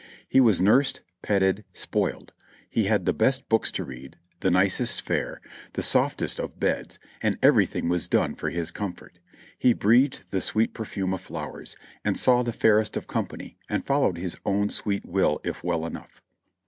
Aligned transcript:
He 0.27 0.41
was 0.41 0.59
nursed, 0.63 1.01
petted, 1.21 1.63
spoiled; 1.73 2.33
he 2.67 2.85
had 2.85 3.05
the 3.05 3.13
best 3.13 3.47
books 3.49 3.71
to 3.73 3.83
read, 3.83 4.17
the 4.39 4.49
nicest 4.49 4.99
fare, 5.03 5.41
the 5.73 5.83
softest 5.83 6.39
of 6.39 6.59
beds, 6.59 6.97
and 7.21 7.37
everything 7.43 7.87
was 7.87 8.07
done 8.07 8.33
for 8.33 8.49
his 8.49 8.71
comfort; 8.71 9.19
he 9.59 9.73
breathed 9.73 10.23
the 10.31 10.41
sweet 10.41 10.73
perfume 10.73 11.13
of 11.13 11.21
flowers, 11.21 11.75
he 12.03 12.15
saw 12.15 12.41
the 12.41 12.51
fairest 12.51 12.97
of 12.97 13.05
company 13.05 13.59
and 13.69 13.85
followed 13.85 14.17
his 14.17 14.37
own 14.43 14.71
sweet 14.71 15.05
will 15.05 15.39
if 15.43 15.63
well 15.63 15.85
enough. 15.85 16.19